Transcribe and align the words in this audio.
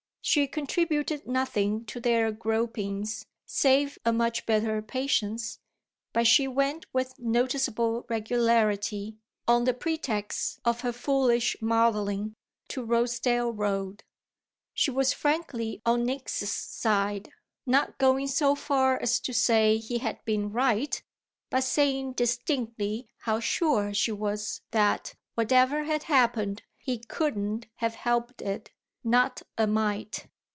She 0.23 0.45
contributed 0.47 1.25
nothing 1.27 1.83
to 1.85 1.99
their 1.99 2.31
gropings 2.31 3.25
save 3.43 3.97
a 4.05 4.13
much 4.13 4.45
better 4.45 4.79
patience, 4.83 5.57
but 6.13 6.27
she 6.27 6.47
went 6.47 6.85
with 6.93 7.17
noticeable 7.17 8.05
regularity, 8.07 9.17
on 9.47 9.63
the 9.63 9.73
pretext 9.73 10.59
of 10.63 10.81
her 10.81 10.91
foolish 10.93 11.57
modelling, 11.59 12.35
to 12.67 12.83
Rosedale 12.85 13.51
Road. 13.51 14.03
She 14.75 14.91
was 14.91 15.11
frankly 15.11 15.81
on 15.87 16.03
Nick's 16.05 16.37
side; 16.47 17.31
not 17.65 17.97
going 17.97 18.27
so 18.27 18.53
far 18.53 19.01
as 19.01 19.19
to 19.21 19.33
say 19.33 19.77
he 19.79 19.97
had 19.97 20.23
been 20.23 20.51
right, 20.51 21.01
but 21.49 21.63
saying 21.63 22.13
distinctly 22.13 23.07
how 23.21 23.39
sure 23.39 23.91
she 23.91 24.11
was 24.11 24.61
that, 24.69 25.15
whatever 25.33 25.85
had 25.85 26.03
happened, 26.03 26.61
he 26.77 26.99
couldn't 26.99 27.65
have 27.77 27.95
helped 27.95 28.43
it, 28.43 28.69
not 29.03 29.41
a 29.57 29.65
mite. 29.65 30.27